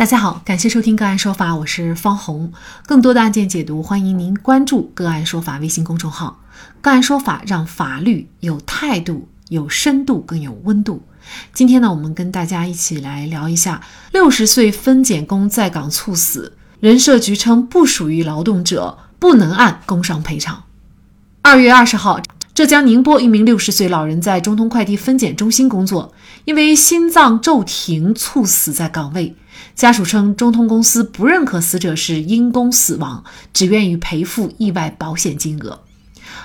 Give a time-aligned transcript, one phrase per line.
[0.00, 2.50] 大家好，感谢收听个案说法，我是方红。
[2.86, 6.40] 更多的案件解读，欢迎您关注个案说法微信公众号。
[6.80, 11.02] 个案说法让法律有态度、有深度、更有温度。
[11.52, 20.64] 今天呢，我们跟大家一起来聊一下六十岁分拣工在岗猝死，人社局称不属于劳动者，不能按工伤赔偿。
[21.42, 22.18] 二月二十号。
[22.60, 26.12] 浙江宁波一名六十岁老人在中通快递分拣中心工作，
[26.44, 29.34] 因为心脏骤停猝死在岗位。
[29.74, 35.80] 家属称，中通公司不认可死者是因公死亡，只愿意赔付意外保险金额。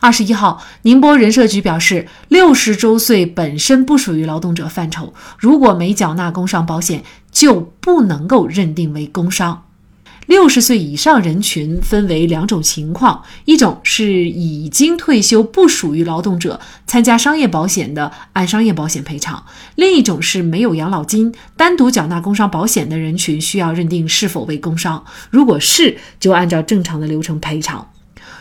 [0.00, 9.62] 二十一号，宁波人社局表示，六十周岁本身不属于劳动者范畴，如果没缴纳工伤保险，就不能够认定为工伤。
[10.30, 19.42] 六十岁以上人群分为两种情况，一种是已经退休不属于劳动者，参加商业保险的按商业保险赔偿；
[19.74, 27.90] 另一种是没有养老金，单独缴纳工伤保险的人群需要认定是否为工伤，如果是，就按照正常的流程赔偿。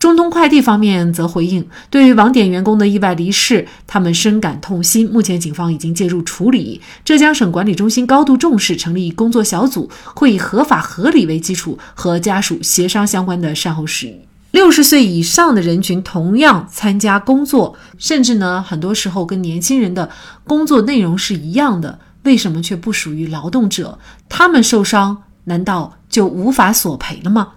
[0.00, 5.06] 中通快递方面则回应，对于网点员工的意外离世，他们深感痛心。
[5.12, 14.14] 目前警方已经介入处理，浙江省管理中心高度重视，成立工作小组，会以合法合理为基础，和家属协商相关的善后事宜。
[14.52, 20.08] 六十岁以上的人群同样参加工作，甚至呢，很多时候跟年轻人的
[20.44, 23.98] 工作内容是一样的，为什么却不属于劳动者？
[24.30, 27.48] 他们受伤，难道就无法索赔了吗？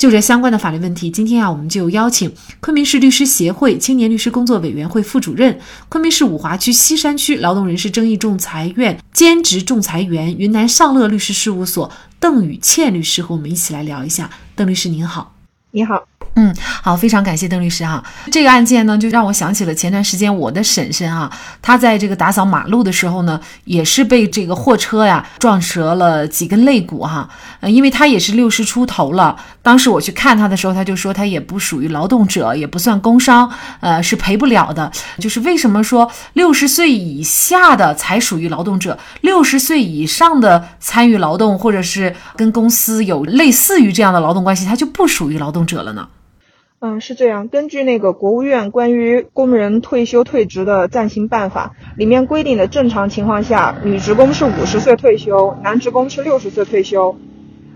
[0.00, 14.30] 就这相关的法律问题，今天啊，我们就邀请昆明市律师协会青年律师工作委员会副主任、昆明市五华区西山区劳动人事争议仲裁院兼职仲裁员、云南尚乐律师事务所邓宇倩律师和我们一起来聊一下。
[14.56, 15.34] 邓律师您好，
[15.72, 16.09] 你好。
[16.36, 18.02] 嗯，好，非常感谢邓律师哈。
[18.30, 27.28] 这个案件呢，就让我想起了前段时间我的婶婶哈，她在这个打扫马路的时候呢，也是被这个货车呀撞折了几根肋骨哈。
[27.58, 34.90] 呃，因为她也是六十出头了，当时我去看她的时候，她就说她也不属于劳动者，也不算工伤，呃，是赔不了的。
[35.18, 46.08] 就是为什么说六十岁以下的才属于劳动者，六十岁以上的参与劳动或者是跟公司有类似于这样的劳动关系，他就不属于劳动者了呢？
[46.82, 47.48] 嗯，是这样。
[47.48, 57.16] 根据那个国务院关于工人退休退职的暂行办法里面规定的，正常情况下，女职工是五十岁退休，男职工是六十岁退休。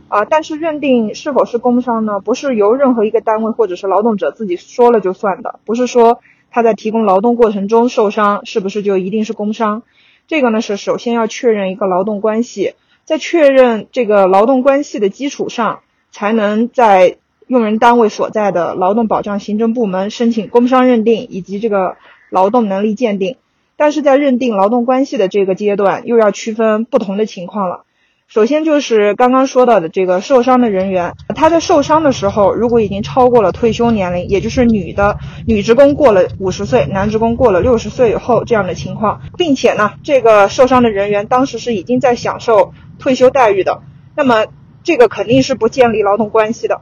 [0.09, 9.83] 啊，但是认定是否是工伤呢，不是由任何一个单位或者是劳动者自己说了就算的，不是说他在提供劳动过程中受伤，是不是就一定是工伤？
[10.29, 12.73] 这个呢是首先要确认一个劳动关系，
[13.05, 17.19] 在确认这个劳动关系的基础上，才能在。
[17.47, 21.97] 用人单位所在的劳动保障行政部门申请工伤认定以及这个
[22.31, 23.37] 劳动能力鉴定，
[23.77, 27.85] 但是在认定劳动关系的这个阶段，又要区分不同的情况了。
[28.27, 43.83] 首先就是刚刚说到的这个受伤的人员，他在受伤的时候，如果已经超过了退休年龄，也就是女的女职工过了五十岁，男职工过了六十岁以后这样的情况，并且呢，这个受伤的人员当时是已经在享受退休待遇的，
[44.17, 44.47] 那么
[44.83, 46.81] 这个肯定是不建立劳动关系的。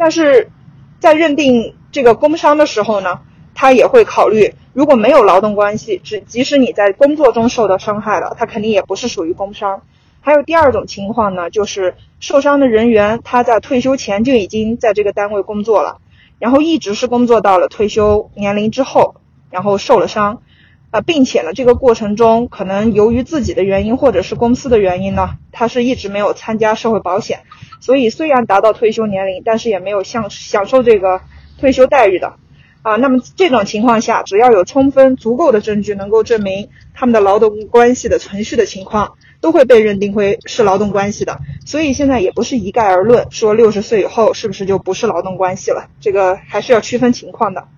[0.00, 0.50] 但是，
[0.98, 3.20] 在认定这个工伤的时候呢，
[3.54, 9.82] 他也会考虑，如果没有劳动关系，只即使你在工作中受到伤害了，他肯定也不是属于工伤。
[10.22, 15.98] 还有第二种情况呢，就是受伤的人员他在退休前就已经在这个单位工作了，
[16.38, 19.16] 然后一直是工作到了退休年龄之后，
[19.50, 20.40] 然后受了伤，
[20.90, 27.40] 啊，并且呢，这个过程中可能由于自己的原因或者是公司的原因呢，他是一直没有参加社会保险。
[27.80, 31.20] 所以虽然达到退休年龄，但是也没有享享受这个
[31.58, 32.34] 退休待遇的，
[32.82, 41.38] 啊，那么这种情况下，只要有充分足够的证据能够证明他们的劳动关系的存续的情况，都会被认定为是劳动关系的。
[41.64, 45.88] 所以现在也不是一概而论，说六十岁以后是不是就不是劳动关系了？
[46.00, 47.68] 这个还是要区分情况的。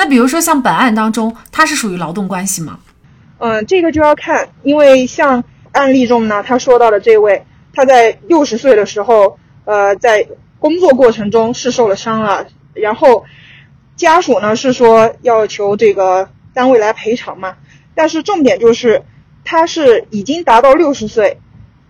[0.00, 2.78] 那比如说像本案当中，它是属于劳动关系吗？
[3.36, 7.44] 嗯，这个就要看，因为像案例中呢，他说到的这位，
[7.74, 9.38] 他在六十岁的时候。
[9.66, 10.26] 呃，在
[10.58, 13.24] 工作过程中是受了伤了，然后
[13.94, 17.56] 家属呢是说要求这个单位来赔偿嘛，
[17.94, 19.02] 但是重点就是
[19.44, 21.38] 他是已经达到六十岁，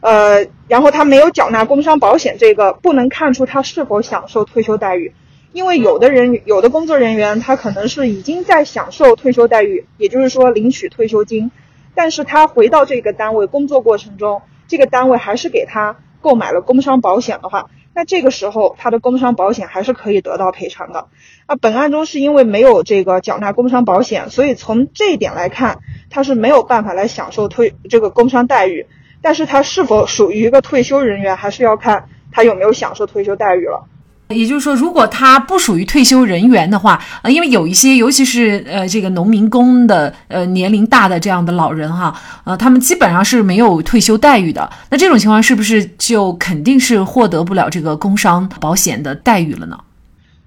[0.00, 5.14] 呃，然后他没有缴纳工伤保险，这个不能看出他是否享受退休待遇，
[5.52, 11.50] 因为有的人有的工作人员他可能是已经在享受退休待遇，也就是说领取退休金，
[11.94, 15.96] 但是他回到这个单位工作过程中，这个单位还是给他。
[16.22, 21.08] 购买了工伤保险的话，那这个时候他的工伤保险还是可以得到赔偿的。
[21.46, 25.78] 啊，本案中是因为没有这个缴纳工伤保险，所以从这一点来看，
[26.10, 28.84] 他是没有办法来享受退这个工伤待遇。
[29.22, 33.88] 但是他是否属于一个退休人员，还是要看他有没有享受退休待遇了。
[34.30, 44.70] 也就是说，如果他不属于退休人员的话，呃，因为有一些，尤其是呃这个农民工的呃年龄大的这样的老人哈，呃，他们基本上是没有退休待遇的。
[44.88, 49.78] 那这种情况是不是就肯定是获得不了这个工伤保险的待遇了呢？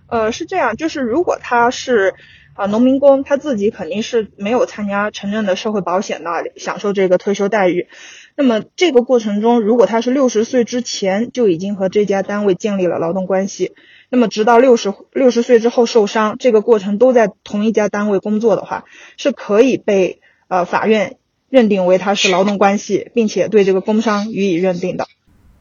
[0.08, 2.14] 呃，是这样，就是如果他是
[2.54, 7.88] 啊农民工，他自己肯定是没有参加城镇的社会保险的，享受这个退休待遇。
[8.36, 13.74] 那么这个过程中，如果他是六十岁之前就已经和这家单位建立了劳动关系，
[14.10, 18.86] 那么直到六十六十岁之后受伤，这个过程都在同一家单位工作的话，
[19.18, 21.18] 是可以被呃法院
[21.50, 25.08] 认定为他是劳动关系，并且对这个工伤予以认定的。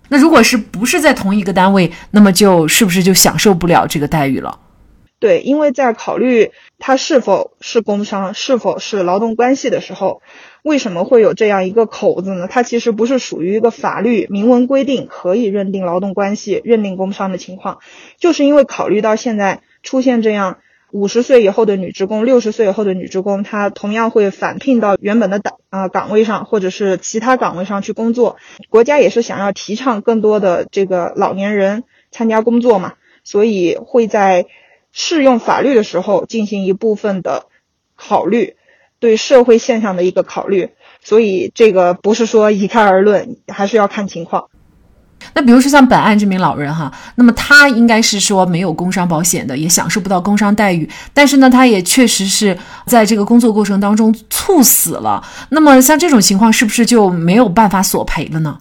[0.08, 4.58] 那如果是不是在同一个单位，那么就是不是就享受不了这个待遇了？
[5.22, 10.20] 对，因为在考虑他是否是工伤，是否是劳动关系的时候。
[10.64, 12.48] 为什么会有这样一个口子呢？
[12.50, 17.78] 它其实不是属于一个法律明文规定可以认定劳动关系、认定工伤的情况，
[18.18, 20.58] 就是因为考虑到现在出现这样
[20.90, 28.38] 五十岁以后的女职工、六十岁以后的女职工，她同样会返聘到原本的岗啊岗位上，或者是其他岗位上去工作。
[28.70, 34.46] 国家也是想要提倡更多的这个老年人参加工作嘛，所以会在
[34.92, 37.46] 适用法律的时候进行一部分的
[37.96, 38.56] 考虑。
[39.00, 40.70] 对社会现象的一个考虑，
[41.02, 44.48] 所以这个不是说一概而论，还是要看情况。
[45.34, 52.56] 那比如说像本案这名老人哈，那么他应该是说没有工伤保险的，也享受不到工伤待遇，但是呢，他也确实是
[52.86, 55.20] 在这个工作过程当中猝死了。
[55.48, 58.56] 那么像这种情况，是不是就没有办法索赔了呢？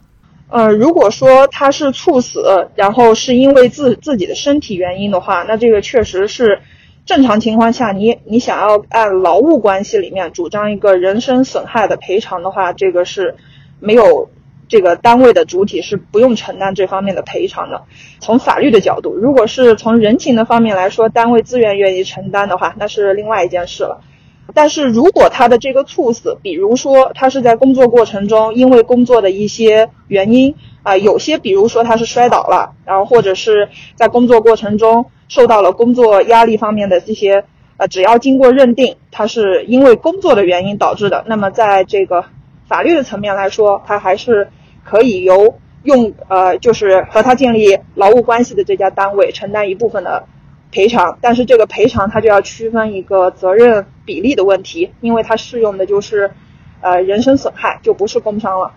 [0.51, 6.59] 呃，如果说他是猝死，然后是因为自自己的身体原因的话，那这个确实是。
[7.03, 13.35] 正常情况下，你你想要按劳务关系里面主张一个人身损害的赔偿的话，这个是
[13.79, 14.29] 没有
[14.67, 17.81] 这个单位的主体是不用承担这方面的赔偿的。
[18.19, 24.01] 从法律的角度，如果是从人情的方面来说，单位自愿愿意承担的话，那是另外一件事了。
[24.53, 35.05] 但是如果他的这个猝死，比如说他是在工作过程中因为工作的一些原因啊，有些比如说他是摔倒了，然后或者是在工作过程中。
[35.31, 37.45] 受到了工作压力方面的这些，
[37.77, 42.25] 呃，只要经过认定，他是因为工作的原因导致的，那么在这个
[42.67, 44.49] 法律的层面来说，他还是
[44.83, 50.25] 可以由用呃，就是和他建立劳务关系的这家单位承担一部分的
[50.69, 56.29] 赔偿，但是这个赔偿他就要区分一个责任比例的问题，因为它适用的就是，
[56.81, 58.69] 呃，人身损害，就不是工伤了。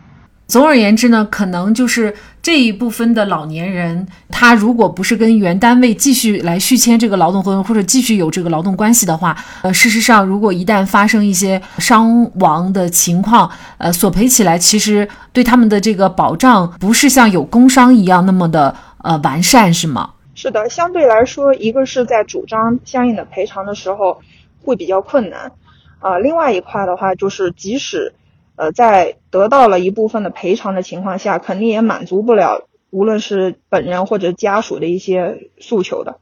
[0.47, 18.73] 总而言之呢，可能就是这一部分的老年人，他如果不是跟原单位继续来续签这个劳动合同，或者继续有这个劳动关系的话，呃，事实上，如果一旦发生一些伤亡的情况，呃，索赔起来其实对他们的这个保障不是像有工伤一样那么的
[19.03, 20.11] 呃完善，是吗？
[20.37, 24.21] 是的，相对来说，一个是在主张相应的赔偿的时候
[24.65, 25.53] 会比较困难，
[26.01, 28.15] 啊，另外一块的话就是即使。
[28.57, 36.17] 呃，在得到了一部分的赔偿的情况下，肯定也满足不了无论是本人或者家属的一些诉求的。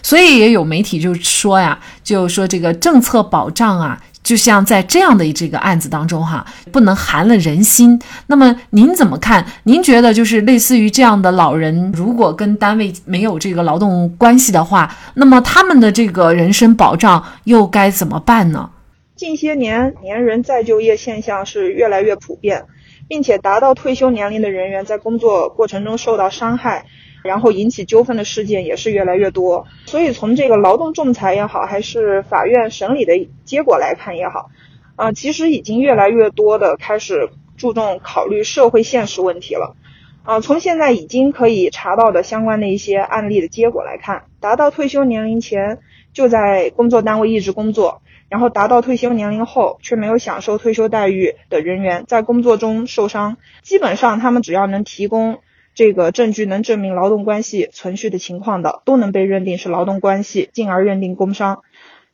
[0.00, 4.00] 所以也有媒体就说呀，就说这个政策保障啊，
[4.32, 8.00] 就像在这样的这个案子当中哈，不能寒了人心。
[8.28, 9.44] 那么您怎么看？
[9.64, 18.70] 您觉得就是类似于这样的老人，如果跟单位没有这个劳动关系的话，那么他们的这个人身保障又该怎么办呢？
[19.14, 22.64] 近些年，年人再就业现象是越来越普遍，
[23.08, 26.86] 并且达到退休年龄的人员在工作过程中受到伤害，
[27.22, 29.66] 然后引起纠纷的事件也是越来越多。
[29.86, 34.50] 所以从这个劳动仲裁也好，还是法院审理的结果来看也好，
[34.96, 39.76] 啊，其实已经越来越多的开始注重考虑社会现实问题了。
[40.24, 45.80] 啊，从现在已经可以查到的相关的一些案例的结果来看，达到退休年龄前
[46.12, 48.02] 就在工作单位一直工作。
[48.28, 55.40] 然后达到退休年龄后却没有享受退休待遇的人员，在工作中受伤，基本上他们只要能提供
[55.74, 61.62] 这个证据，能证明劳动关系存续的情况的，都能被认定是劳动关系，进而认定工伤。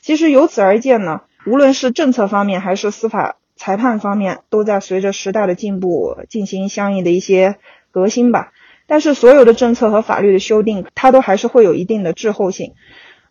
[0.01, 7.57] 其实由此而见呢，无论是政策方面还是司法裁判方面，都在随着时代的进步进行相应的一些
[7.91, 8.53] 革新吧。
[8.87, 12.75] 但是所有的政策和法律的修订，它都还是会有一定的滞后性。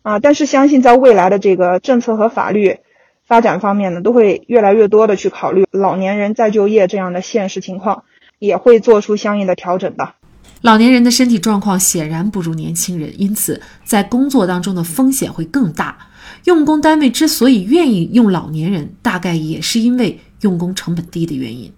[0.02, 2.78] 啊，但是相信在未来的这个政策和法律
[3.26, 8.04] 发展方面呢，都会越来越多的去考虑老年人再就业这样的现实情况，
[8.38, 10.14] 也会做出相应的调整的。
[10.62, 16.08] 老年人的身体状况显然不如年轻人，因此在工作当中的风险会更大。
[16.44, 21.72] 用工单位之所以愿意用老年人，大概也是因为用工成本低的原因。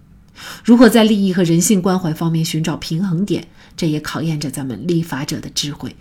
[0.63, 5.95] 如何在利益和人性关怀方面寻找平衡点，这也考验着咱们立法者的智慧。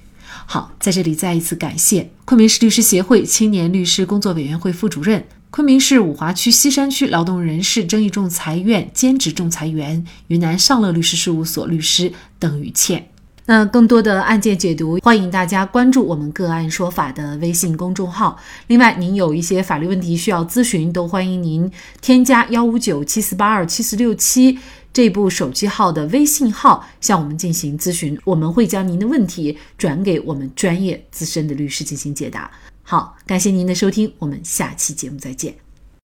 [0.47, 13.09] 好，在这里再一次感谢昆明市律师协会青年律师工作委员会副主任、昆明市五华区西山区劳动人事争议仲裁院兼职仲裁员、云南尚乐律师事务所律师邓宇倩。
[13.47, 18.39] 那更多的案件解读，欢迎大家关注我们“个案说法”的微信公众号。
[18.69, 21.69] 另外，您有一些法律问题需要咨询，都欢迎您
[22.01, 24.57] 添加幺五九七四八二七四六七
[24.93, 32.49] 这部手机号的微信号向我们进行咨询，我们会将您的问题转给我们专业资深的律师进行解答。
[32.91, 35.55] 好，感谢您的收听，我们下期节目再见。